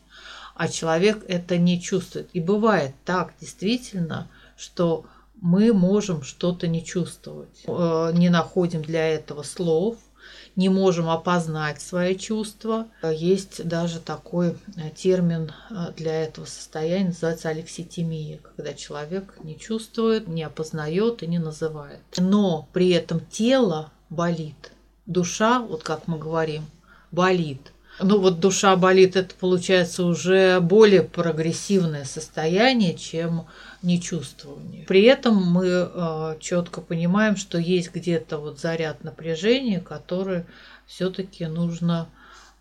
А 0.54 0.68
человек 0.68 1.24
это 1.26 1.56
не 1.56 1.80
чувствует. 1.80 2.28
И 2.32 2.40
бывает 2.40 2.94
так 3.04 3.32
действительно, 3.40 4.28
что 4.56 5.04
мы 5.40 5.72
можем 5.72 6.22
что-то 6.22 6.68
не 6.68 6.84
чувствовать. 6.84 7.64
Не 7.66 8.28
находим 8.28 8.82
для 8.82 9.08
этого 9.08 9.42
слов– 9.42 9.96
не 10.56 10.68
можем 10.68 11.08
опознать 11.08 11.80
свои 11.80 12.16
чувства. 12.16 12.88
Есть 13.02 13.66
даже 13.66 14.00
такой 14.00 14.56
э, 14.76 14.90
термин 14.94 15.52
э, 15.70 15.92
для 15.96 16.22
этого 16.24 16.44
состояния, 16.44 17.08
называется 17.08 17.48
алекситимия, 17.48 18.38
когда 18.38 18.74
человек 18.74 19.34
не 19.42 19.58
чувствует, 19.58 20.28
не 20.28 20.42
опознает 20.42 21.22
и 21.22 21.26
не 21.26 21.38
называет. 21.38 22.00
Но 22.18 22.68
при 22.72 22.90
этом 22.90 23.20
тело 23.20 23.90
болит, 24.08 24.72
душа, 25.06 25.60
вот 25.60 25.82
как 25.82 26.08
мы 26.08 26.18
говорим, 26.18 26.64
болит. 27.10 27.72
Ну 28.02 28.19
вот 28.19 28.40
душа 28.40 28.76
болит, 28.76 29.16
это 29.16 29.35
получается 29.35 30.04
уже 30.04 30.61
более 30.61 31.02
прогрессивное 31.02 32.04
состояние, 32.04 32.95
чем 32.95 33.47
нечувствование. 33.83 34.87
При 34.87 35.02
этом 35.02 35.37
мы 35.37 35.66
э, 35.66 36.37
четко 36.40 36.80
понимаем, 36.80 37.37
что 37.37 37.59
есть 37.59 37.92
где-то 37.92 38.38
вот 38.38 38.59
заряд 38.59 39.04
напряжения, 39.04 39.80
который 39.80 40.45
все-таки 40.87 41.47
нужно 41.47 42.09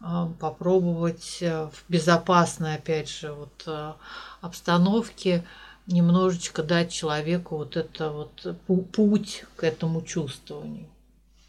э, 0.01 0.27
попробовать 0.39 1.37
э, 1.41 1.69
в 1.71 1.89
безопасной, 1.89 2.75
опять 2.75 3.09
же, 3.09 3.31
вот 3.31 3.63
э, 3.65 3.93
обстановке 4.41 5.45
немножечко 5.87 6.63
дать 6.63 6.91
человеку 6.91 7.57
вот 7.57 7.77
это 7.77 8.11
вот 8.11 8.55
путь 8.91 9.45
к 9.55 9.63
этому 9.63 10.01
чувствованию. 10.01 10.87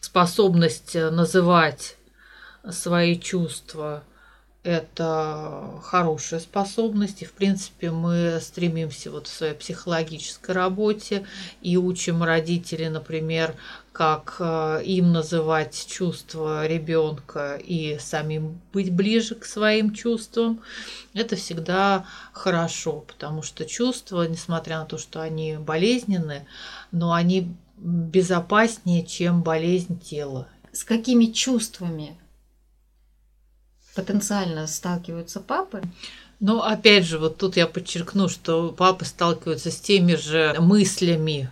Способность 0.00 0.94
называть 0.94 1.96
свои 2.68 3.18
чувства 3.18 4.02
это 4.62 5.80
хорошая 5.82 6.38
способность, 6.38 7.22
и 7.22 7.24
в 7.24 7.32
принципе 7.32 7.90
мы 7.90 8.38
стремимся 8.42 9.10
вот 9.10 9.26
в 9.26 9.32
своей 9.32 9.54
психологической 9.54 10.54
работе 10.54 11.26
и 11.62 11.78
учим 11.78 12.22
родителей, 12.22 12.90
например, 12.90 13.54
как 13.92 14.36
э, 14.38 14.82
им 14.84 15.12
называть 15.12 15.86
чувства 15.88 16.66
ребенка 16.66 17.56
и 17.56 17.96
самим 17.98 18.60
быть 18.72 18.92
ближе 18.92 19.34
к 19.34 19.46
своим 19.46 19.94
чувствам. 19.94 20.60
Это 21.14 21.36
всегда 21.36 22.04
хорошо, 22.32 23.00
потому 23.00 23.42
что 23.42 23.64
чувства, 23.64 24.28
несмотря 24.28 24.80
на 24.80 24.84
то, 24.84 24.98
что 24.98 25.22
они 25.22 25.56
болезненны, 25.56 26.46
но 26.92 27.14
они 27.14 27.54
безопаснее, 27.78 29.06
чем 29.06 29.42
болезнь 29.42 29.98
тела. 29.98 30.48
С 30.70 30.84
какими 30.84 31.26
чувствами 31.26 32.18
потенциально 33.94 34.66
сталкиваются 34.66 35.40
папы. 35.40 35.82
Но 36.40 36.64
опять 36.64 37.04
же, 37.04 37.18
вот 37.18 37.36
тут 37.36 37.56
я 37.56 37.66
подчеркну, 37.66 38.28
что 38.28 38.70
папы 38.70 39.04
сталкиваются 39.04 39.70
с 39.70 39.78
теми 39.78 40.14
же 40.14 40.56
мыслями, 40.58 41.50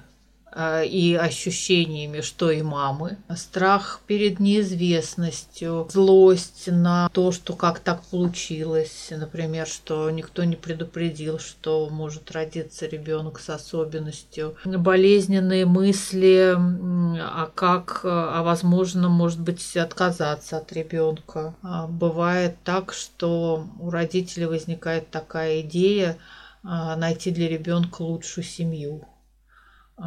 и 0.56 1.18
ощущениями, 1.20 2.20
что 2.20 2.50
и 2.50 2.62
мамы. 2.62 3.18
Страх 3.36 4.00
перед 4.06 4.40
неизвестностью, 4.40 5.88
злость 5.90 6.64
на 6.66 7.08
то, 7.10 7.32
что 7.32 7.54
как 7.54 7.80
так 7.80 8.02
получилось, 8.04 9.08
например, 9.10 9.66
что 9.66 10.10
никто 10.10 10.44
не 10.44 10.56
предупредил, 10.56 11.38
что 11.38 11.88
может 11.90 12.30
родиться 12.32 12.86
ребенок 12.86 13.40
с 13.40 13.50
особенностью, 13.50 14.56
болезненные 14.64 15.66
мысли, 15.66 16.54
а 16.56 17.50
как, 17.54 18.00
а 18.04 18.42
возможно, 18.42 19.08
может 19.08 19.40
быть, 19.40 19.76
отказаться 19.76 20.56
от 20.58 20.72
ребенка. 20.72 21.54
А 21.62 21.86
бывает 21.86 22.56
так, 22.64 22.92
что 22.92 23.66
у 23.78 23.90
родителей 23.90 24.46
возникает 24.46 25.10
такая 25.10 25.60
идея 25.60 26.16
а, 26.62 26.96
найти 26.96 27.30
для 27.30 27.48
ребенка 27.48 28.02
лучшую 28.02 28.44
семью 28.44 29.04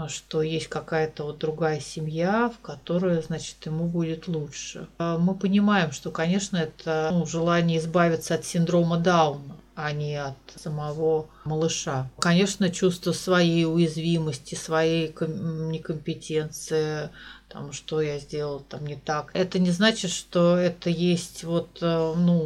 что 0.08 0.42
есть 0.42 0.68
какая-то 0.68 1.26
вот 1.26 1.40
другая 1.40 1.80
семья, 1.80 2.50
в 2.50 2.62
которой, 2.62 3.22
значит, 3.22 3.58
ему 3.66 3.86
будет 3.86 4.28
лучше. 4.28 4.88
А 4.98 5.18
мы 5.18 5.36
понимаем, 5.36 5.92
что, 5.92 6.12
конечно, 6.12 6.58
это 6.58 7.10
ну, 7.12 7.26
желание 7.26 7.80
избавиться 7.80 8.36
от 8.36 8.46
синдрома 8.46 8.98
Дауна 8.98 9.58
а 9.74 9.94
не 9.94 10.16
от 10.16 10.36
самого 10.56 11.28
малыша. 11.46 12.10
Конечно, 12.20 12.70
чувство 12.70 13.14
своей 13.14 13.66
уязвимости, 13.66 14.54
своей 14.54 15.08
некомпетенции, 15.08 17.10
там, 17.48 17.74
что 17.74 18.02
я 18.02 18.20
сделал 18.20 18.60
там 18.60 18.86
не 18.86 18.96
так. 18.96 19.32
Это 19.34 19.60
не 19.60 19.72
значит, 19.72 20.12
что 20.12 20.58
это 20.58 20.90
есть 20.90 21.44
вот, 21.44 21.80
э, 21.82 22.14
ну, 22.16 22.38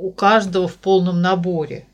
у 0.00 0.10
каждого 0.12 0.68
в 0.68 0.76
полном 0.76 1.20
наборе. 1.20 1.86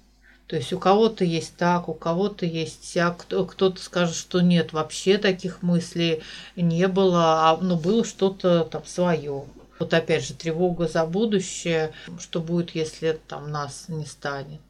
То 0.51 0.57
есть 0.57 0.73
у 0.73 0.81
кого-то 0.81 1.25
есть 1.25 1.55
так, 1.55 1.89
у 1.89 1.95
кого-то 1.95 2.45
есть 2.45 2.83
сяк, 2.83 3.25
кто-то 3.25 3.81
скажет, 3.81 4.17
что 4.17 4.41
нет, 4.41 4.73
вообще 4.73 5.17
таких 5.17 5.63
мыслей 5.63 6.25
не 6.57 6.89
было, 6.89 7.49
а 7.49 7.59
ну, 7.63 7.77
было 7.77 8.05
что-то 8.05 8.65
там 8.65 8.85
свое. 8.85 9.45
Вот 9.79 9.95
опять 9.95 10.25
же, 10.27 10.35
тревога 10.35 10.89
за 10.89 11.07
будущее, 11.07 11.93
что 12.19 12.41
будет, 12.41 12.75
если 12.75 13.21
там 13.29 13.53
нас 13.53 13.85
не 13.87 14.05
станет. 14.07 14.61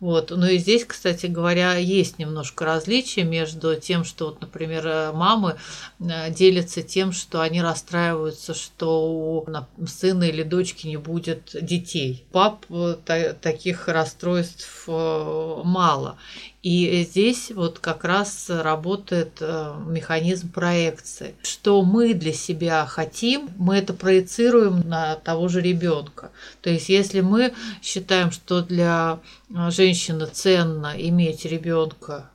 Вот. 0.00 0.30
Ну 0.30 0.46
и 0.46 0.58
здесь, 0.58 0.84
кстати 0.84 1.26
говоря, 1.26 1.74
есть 1.74 2.20
немножко 2.20 2.64
различия 2.64 3.24
между 3.24 3.74
тем, 3.74 4.04
что, 4.04 4.26
вот, 4.26 4.40
например, 4.40 4.86
э, 4.86 5.12
мамы 5.12 5.56
э, 5.98 6.32
делятся 6.32 6.82
тем, 6.82 7.10
что 7.10 7.40
они 7.40 7.60
расстраиваются, 7.60 8.54
что 8.54 9.10
у 9.10 9.86
сына 9.86 10.24
или 10.24 10.44
дочки 10.44 10.86
не 10.86 10.96
будет 10.96 11.50
детей. 11.60 12.24
Пап 12.30 12.64
э, 12.70 12.94
таких 13.40 13.88
расстройств 13.88 14.84
мало. 14.86 16.16
И 16.62 17.06
здесь 17.08 17.52
вот 17.54 17.78
как 17.78 18.04
раз 18.04 18.46
работает 18.50 19.40
механизм 19.40 20.50
проекции. 20.50 21.34
Что 21.42 21.82
мы 21.82 22.14
для 22.14 22.32
себя 22.32 22.84
хотим, 22.84 23.48
мы 23.56 23.76
это 23.76 23.94
проецируем 23.94 24.80
на 24.88 25.14
того 25.14 25.48
же 25.48 25.60
ребенка. 25.60 26.30
То 26.60 26.70
есть 26.70 26.88
если 26.88 27.20
мы 27.20 27.54
считаем, 27.82 28.32
что 28.32 28.62
для 28.62 29.20
э, 29.50 29.70
женщины 29.88 30.26
ценно 30.26 30.92
иметь 30.96 31.46
ребенка 31.46 32.30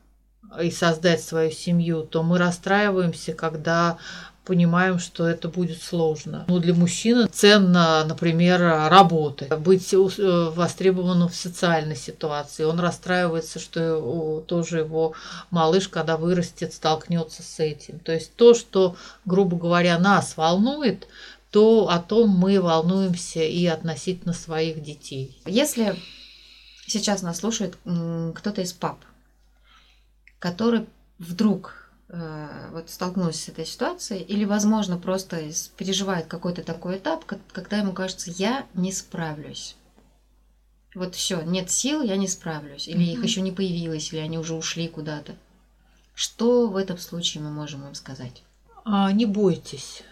и 0.60 0.72
создать 0.72 1.22
свою 1.22 1.52
семью, 1.52 2.02
то 2.02 2.24
мы 2.24 2.40
расстраиваемся, 2.40 3.34
когда 3.34 3.98
понимаем, 4.44 4.98
что 4.98 5.28
это 5.28 5.48
будет 5.50 5.82
сложно. 5.82 6.46
Ну, 6.48 6.58
для 6.58 6.74
мужчины 6.74 7.28
ценно, 7.32 8.04
например, 8.06 8.60
работать, 8.90 9.56
быть 9.60 9.94
э, 9.94 9.98
востребованным 9.98 11.30
в 11.30 11.36
социальной 11.36 11.96
ситуации. 11.96 12.64
Он 12.64 12.80
расстраивается, 12.80 13.60
что 13.60 14.44
тоже 14.48 14.80
его 14.80 15.14
малыш, 15.52 15.88
когда 15.88 16.18
вырастет, 16.18 16.74
столкнется 16.74 17.44
с 17.44 17.60
этим. 17.60 18.00
То 18.00 18.12
есть 18.12 18.36
то, 18.36 18.56
что, 18.56 18.96
грубо 19.26 19.58
говоря, 19.58 19.98
нас 20.00 20.36
волнует, 20.38 21.08
то 21.52 21.88
о 21.90 22.00
том 22.00 22.30
мы 22.30 22.60
волнуемся 22.60 23.44
и 23.44 23.68
относительно 23.68 24.34
своих 24.34 24.84
детей. 24.84 25.38
Если 25.46 25.96
сейчас 26.86 27.22
нас 27.22 27.40
слушает 27.40 27.78
кто-то 27.84 28.62
из 28.62 28.74
пап, 28.74 29.00
который 30.40 30.88
вдруг 31.20 31.84
Э, 32.16 32.70
вот 32.72 32.92
столкнулся 32.92 33.40
с 33.40 33.50
этой 33.50 33.66
ситуацией, 33.66 34.22
или, 34.22 34.46
возможно, 34.46 35.00
просто 35.00 35.42
переживает 35.78 36.28
какой-то 36.28 36.62
такой 36.62 36.98
этап, 36.98 37.26
когда 37.26 37.78
ему 37.80 37.92
кажется, 37.92 38.30
я 38.30 38.68
не 38.76 38.92
справлюсь. 38.92 39.76
Вот 40.94 41.16
все, 41.16 41.42
нет 41.42 41.72
сил, 41.72 42.04
я 42.04 42.16
не 42.18 42.28
справлюсь. 42.28 42.88
Или 42.88 43.00
mm-hmm. 43.00 43.14
их 43.14 43.24
еще 43.24 43.42
не 43.42 43.52
появилось, 43.52 44.14
или 44.14 44.20
они 44.20 44.38
уже 44.38 44.54
ушли 44.54 44.88
куда-то. 44.88 45.36
Что 46.14 46.68
в 46.68 46.78
этом 46.78 47.00
случае 47.00 47.42
мы 47.42 47.50
можем 47.50 47.88
им 47.88 47.96
сказать? 47.96 48.44
А, 48.86 49.12
не 49.12 49.26
бойтесь 49.26 50.04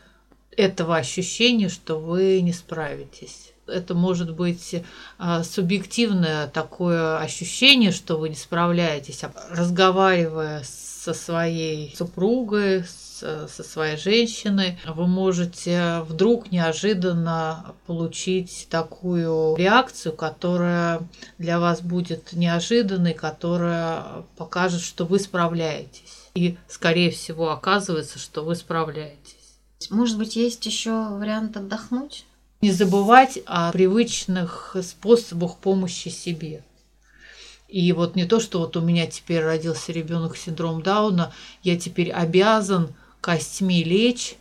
этого 0.50 0.98
ощущения, 0.98 1.70
что 1.70 2.00
вы 2.00 2.42
не 2.42 2.52
справитесь. 2.52 3.51
Это 3.68 3.94
может 3.94 4.34
быть 4.36 4.84
а, 5.18 5.44
субъективное 5.44 6.48
такое 6.48 7.20
ощущение, 7.20 7.92
что 7.92 8.18
вы 8.18 8.30
не 8.30 8.36
справляетесь. 8.36 9.24
А 9.24 9.32
разговаривая 9.50 10.64
со 10.64 11.14
своей 11.14 11.96
супругой, 11.96 12.84
со 13.22 13.64
своей 13.64 13.98
женщиной, 13.98 14.80
вы 14.86 15.08
можете 15.08 16.02
вдруг 16.08 16.52
неожиданно 16.52 17.76
получить 17.86 18.68
такую 18.70 19.56
реакцию, 19.56 20.16
которая 20.16 21.02
для 21.38 21.60
вас 21.60 21.82
будет 21.82 22.34
неожиданной, 22.34 23.14
которая 23.14 24.26
покажет, 24.38 24.82
что 24.82 25.06
вы 25.06 25.20
справляетесь. 25.20 26.30
И, 26.34 26.58
скорее 26.68 27.12
всего, 27.12 27.52
оказывается, 27.52 28.18
что 28.18 28.44
вы 28.44 28.56
справляетесь. 28.56 29.36
Может 29.90 30.18
быть, 30.18 30.36
есть 30.36 30.66
еще 30.66 30.92
вариант 31.10 31.58
отдохнуть? 31.58 32.26
Не 32.62 32.72
забывать 32.72 33.40
о 33.48 33.72
привычных 33.72 34.76
способах 34.84 35.58
помощи 35.58 36.10
себе. 36.10 36.64
И 37.68 37.92
вот 37.92 38.16
не 38.16 38.26
то, 38.26 38.40
что 38.40 38.60
вот 38.60 38.78
у 38.78 38.82
меня 38.82 39.08
теперь 39.08 39.42
родился 39.42 39.92
ребенок 39.92 40.38
с 40.38 40.42
синдромом 40.42 40.84
Дауна, 40.84 41.34
я 41.64 41.76
теперь 41.76 42.12
обязан 42.12 42.94
костьми 43.20 43.84
лечь 43.84 44.36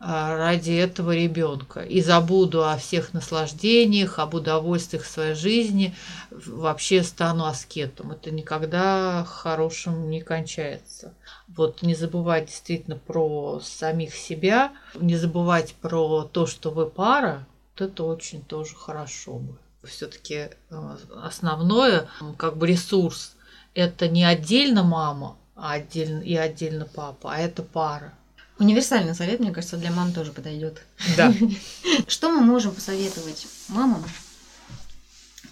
а, 0.00 0.36
ради 0.36 0.72
этого 0.72 1.14
ребенка 1.14 1.80
и 1.80 2.02
забуду 2.02 2.68
о 2.68 2.76
всех 2.76 3.14
наслаждениях, 3.14 4.18
об 4.18 4.34
удовольствиях 4.34 5.06
своей 5.06 5.34
жизни, 5.34 5.94
вообще 6.30 7.04
стану 7.04 7.46
аскетом. 7.46 8.10
Это 8.10 8.32
никогда 8.32 9.24
хорошим 9.24 10.10
не 10.10 10.20
кончается. 10.20 11.14
Вот 11.46 11.82
не 11.82 11.94
забывать 11.94 12.46
действительно 12.46 12.96
про 12.96 13.60
самих 13.64 14.14
себя, 14.14 14.72
не 14.94 15.16
забывать 15.16 15.72
про 15.74 16.24
то, 16.24 16.46
что 16.46 16.70
вы 16.70 16.86
пара, 16.86 17.46
это 17.82 18.04
очень 18.04 18.42
тоже 18.42 18.74
хорошо 18.74 19.38
бы 19.38 19.58
все-таки 19.84 20.50
э, 20.70 20.96
основное, 21.22 22.08
как 22.36 22.56
бы 22.56 22.68
ресурс, 22.68 23.34
это 23.74 24.08
не 24.08 24.24
отдельно 24.24 24.82
мама 24.84 25.36
а 25.54 25.74
отдельно, 25.74 26.20
и 26.22 26.34
отдельно 26.34 26.86
папа, 26.86 27.34
а 27.34 27.38
это 27.38 27.62
пара. 27.62 28.14
Универсальный 28.58 29.14
совет, 29.14 29.40
мне 29.40 29.52
кажется, 29.52 29.76
для 29.76 29.90
мам 29.90 30.12
тоже 30.12 30.32
подойдет. 30.32 30.82
Да. 31.16 31.32
Что 32.08 32.30
мы 32.30 32.40
можем 32.40 32.74
посоветовать 32.74 33.46
мамам, 33.68 34.04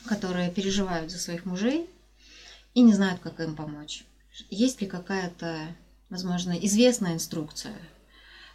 которые 0.07 0.51
переживают 0.51 1.11
за 1.11 1.19
своих 1.19 1.45
мужей 1.45 1.89
и 2.75 2.83
не 2.83 2.95
знают, 2.95 3.21
как 3.21 3.41
им 3.41 3.57
помочь? 3.57 4.05
Есть 4.49 4.81
ли 4.81 4.87
какая-то, 4.87 5.77
возможно, 6.09 6.53
известная 6.53 7.15
инструкция 7.15 7.77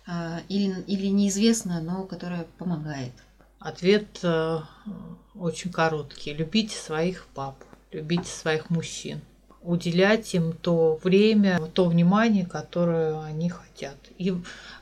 э, 0.08 0.42
или, 0.50 0.82
или 0.88 1.08
неизвестная, 1.08 1.82
но 1.82 2.04
которая 2.04 2.46
помогает? 2.58 3.14
Ответ 3.66 4.20
э, 4.22 4.60
очень 5.34 5.72
короткий. 5.72 6.36
Любите 6.36 6.78
своих 6.78 7.26
пап, 7.34 7.56
любите 7.92 8.30
своих 8.30 8.70
мужчин. 8.70 9.22
Уделять 9.64 10.36
им 10.36 10.54
то 10.54 11.00
время, 11.04 11.60
то 11.74 11.86
внимание, 11.86 12.46
которое 12.46 13.20
они 13.24 13.50
хотят. 13.50 13.98
И 14.20 14.36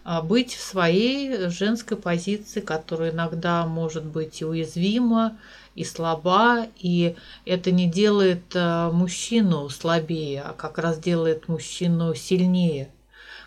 а, 0.04 0.22
быть 0.22 0.54
в 0.54 0.62
своей 0.62 1.48
женской 1.48 1.96
позиции, 1.96 2.60
которая 2.60 3.12
иногда 3.12 3.66
может 3.66 4.04
быть 4.04 4.42
и 4.42 4.46
уязвима, 4.46 5.38
и 5.76 5.86
слаба, 5.86 6.68
и 6.78 7.16
это 7.46 7.72
не 7.72 7.90
делает 7.90 8.54
э, 8.54 8.90
мужчину 8.92 9.70
слабее, 9.70 10.42
а 10.42 10.52
как 10.52 10.78
раз 10.78 11.00
делает 11.00 11.48
мужчину 11.48 12.14
сильнее 12.16 12.90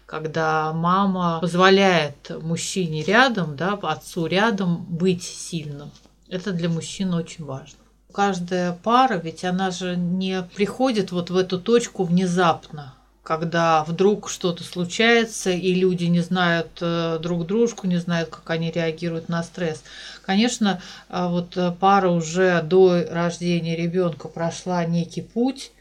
когда 0.07 0.73
мама 0.73 1.41
позволяет 1.41 2.31
мужчине 2.43 3.03
рядом, 3.03 3.57
да, 3.57 3.79
отцу 3.83 4.27
рядом 4.27 4.85
быть 4.89 5.25
сильным. 5.25 5.91
Это 6.29 6.53
для 6.53 6.69
мужчин 6.69 7.13
очень 7.13 7.45
важно. 7.45 7.79
Каждая 8.13 8.73
пара, 8.73 9.17
ведь 9.17 9.45
она 9.45 9.71
же 9.71 9.97
не 9.97 10.43
приходит 10.55 11.13
вот 11.13 11.31
в 11.31 11.37
эту 11.37 11.61
точку 11.61 12.05
внезапно, 12.05 12.95
когда 13.23 13.85
вдруг 13.85 14.31
что-то 14.31 14.65
случается, 14.65 15.51
и 15.51 15.75
люди 15.75 16.05
не 16.05 16.21
знают 16.21 16.79
э, 16.81 17.19
друг 17.21 17.47
дружку, 17.47 17.87
не 17.87 17.99
знают, 17.99 18.31
как 18.31 18.49
они 18.49 18.71
реагируют 18.71 19.29
на 19.29 19.43
стресс. 19.43 19.83
Конечно, 20.25 20.81
э, 21.09 21.27
вот 21.29 21.59
пара 21.79 22.09
уже 22.11 22.63
до 22.63 23.05
рождения 23.11 23.77
ребенка 23.77 24.29
прошла 24.29 24.85
некий 24.85 25.23
путь, 25.23 25.73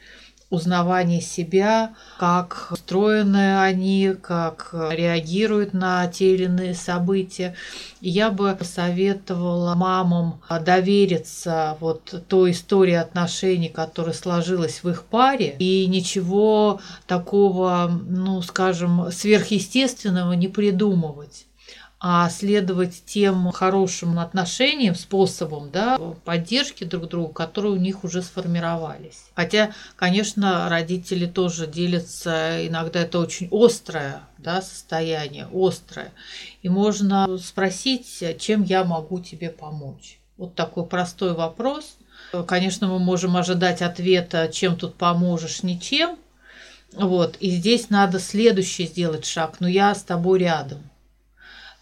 узнавание 0.50 1.22
себя, 1.22 1.96
как 2.20 2.68
устроены 2.72 3.60
они, 3.60 4.16
как 4.22 4.70
реагируют 4.92 5.74
на 5.74 6.08
те 6.08 6.36
или 6.36 6.46
иные 6.46 6.74
события. 6.74 7.56
И 8.02 8.10
я 8.10 8.30
бы 8.30 8.56
посоветовала 8.56 9.76
мамам 9.76 10.42
довериться 10.62 11.78
вот 11.80 12.24
той 12.28 12.52
истории 12.52 12.94
отношений, 12.94 13.70
которая 13.70 14.14
сложилась 14.14 14.84
в 14.84 14.90
их 14.90 15.04
паре, 15.04 15.56
и 15.60 15.88
ничего 15.88 16.80
такого, 17.08 17.92
ну, 18.08 18.42
скажем, 18.42 19.12
сверхъестественного 19.12 20.34
не 20.34 20.48
придумывать 20.48 21.46
а 22.00 22.30
следовать 22.30 23.04
тем 23.06 23.52
хорошим 23.52 24.20
отношениям, 24.20 24.96
способам 24.96 25.72
да, 25.72 25.98
поддержки 26.24 26.84
друг 26.84 27.08
друга, 27.08 27.34
которые 27.34 27.74
у 27.74 27.78
них 27.78 28.04
уже 28.04 28.22
сформировались. 28.22 29.26
Хотя, 29.34 29.72
конечно, 29.96 30.70
родители 30.70 31.26
тоже 31.26 31.68
делятся, 31.68 32.68
иногда 32.68 33.02
это 33.02 33.20
очень 33.20 33.48
острое 33.52 34.22
да, 34.38 34.62
состояние, 34.62 35.48
острое. 35.54 36.12
И 36.62 36.70
можно 36.70 37.38
спросить, 37.38 38.24
чем 38.40 38.64
я 38.64 38.84
могу 38.84 39.20
тебе 39.20 39.50
помочь. 39.50 40.20
Вот 40.38 40.54
такой 40.56 40.86
простой 40.86 41.34
вопрос. 41.34 41.98
Конечно, 42.48 42.88
мы 42.88 43.00
можем 43.00 43.38
ожидать 43.38 43.82
ответа, 43.82 44.50
чем 44.52 44.76
тут 44.76 44.96
поможешь, 44.96 45.64
ничем. 45.64 46.18
Вот. 46.94 47.38
И 47.40 47.50
здесь 47.50 47.90
надо 47.90 48.20
следующий 48.20 48.86
сделать 48.86 49.26
шаг. 49.26 49.58
Но 49.60 49.68
я 49.68 49.96
с 49.96 50.04
тобой 50.04 50.40
рядом 50.40 50.84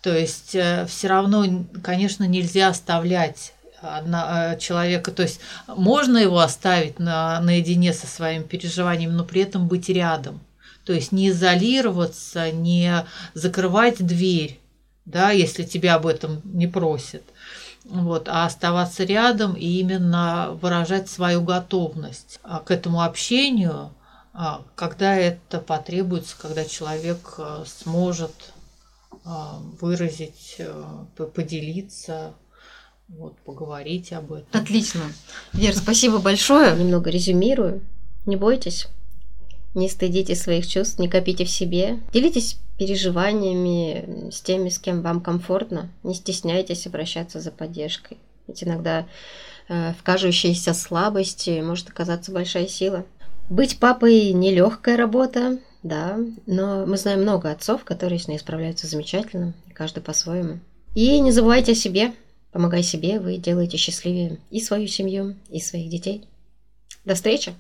то 0.04 0.16
есть 0.16 0.54
э, 0.54 0.86
все 0.88 1.08
равно, 1.08 1.46
конечно, 1.82 2.26
нельзя 2.26 2.68
оставлять 2.68 3.54
одна, 3.82 4.54
э, 4.54 4.60
человека, 4.60 5.12
то 5.12 5.24
есть 5.24 5.40
можно 5.68 6.18
его 6.18 6.40
оставить 6.40 7.00
на, 7.00 7.40
наедине 7.40 7.94
со 7.94 8.06
своими 8.06 8.44
переживаниями, 8.44 9.14
но 9.14 9.24
при 9.24 9.42
этом 9.44 9.70
быть 9.70 9.88
рядом. 9.88 10.42
То 10.86 10.92
есть 10.92 11.14
не 11.14 11.30
изолироваться, 11.30 12.52
не 12.52 13.06
закрывать 13.34 14.06
дверь, 14.06 14.60
да, 15.06 15.32
если 15.32 15.64
тебя 15.64 15.96
об 15.96 16.06
этом 16.06 16.42
не 16.44 16.68
просят, 16.68 17.24
вот, 17.86 18.28
а 18.28 18.46
оставаться 18.46 19.06
рядом 19.06 19.54
и 19.54 19.66
именно 19.80 20.50
выражать 20.62 21.10
свою 21.10 21.42
готовность 21.42 22.42
а, 22.44 22.60
к 22.60 22.72
этому 22.72 23.02
общению, 23.02 23.92
а, 24.34 24.64
когда 24.76 25.16
это 25.16 25.60
потребуется, 25.60 26.36
когда 26.38 26.66
человек 26.66 27.36
э, 27.38 27.64
сможет 27.66 28.53
выразить, 29.26 30.56
э, 30.58 31.06
поделиться, 31.34 32.34
вот, 33.08 33.38
поговорить 33.40 34.12
об 34.14 34.34
этом. 34.34 34.62
Отлично. 34.62 35.02
Вер, 35.54 35.76
спасибо 35.76 36.20
большое. 36.20 36.76
Немного 36.76 37.10
резюмирую. 37.10 37.82
Не 38.26 38.36
бойтесь. 38.36 38.88
Не 39.74 39.90
стыдите 39.90 40.36
своих 40.36 40.68
чувств, 40.68 41.00
не 41.00 41.10
копите 41.10 41.46
в 41.46 41.50
себе. 41.50 42.00
Делитесь 42.14 42.58
переживаниями 42.78 44.30
с 44.32 44.42
теми, 44.42 44.70
с 44.70 44.80
кем 44.80 45.02
вам 45.02 45.20
комфортно. 45.22 45.92
Не 46.04 46.14
стесняйтесь 46.14 46.86
обращаться 46.86 47.40
за 47.40 47.52
поддержкой. 47.52 48.18
Ведь 48.48 48.64
иногда 48.64 49.08
э, 49.70 49.94
в 49.94 50.04
кажущейся 50.04 50.74
слабости 50.74 51.62
может 51.62 51.90
оказаться 51.90 52.32
большая 52.32 52.68
сила. 52.68 53.06
Быть 53.50 53.80
папой– 53.80 54.32
нелегкая 54.34 54.96
работа, 54.96 55.60
да, 55.84 56.18
но 56.46 56.86
мы 56.86 56.98
знаем 56.98 57.22
много 57.22 57.52
отцов, 57.52 57.84
которые 57.84 58.20
с 58.20 58.28
ней 58.28 58.40
справляются 58.40 58.88
замечательно, 58.88 59.54
каждый 59.74 60.02
по-своему. 60.02 60.60
И 60.96 61.20
не 61.20 61.32
забывайте 61.32 61.74
о 61.74 61.76
себе, 61.76 62.14
помогай 62.52 62.84
себе, 62.84 63.20
вы 63.20 63.38
делаете 63.38 63.78
счастливее 63.78 64.40
и 64.50 64.62
свою 64.62 64.88
семью, 64.88 65.36
и 65.50 65.60
своих 65.60 65.90
детей. 65.90 66.26
До 67.04 67.16
встречи! 67.16 67.54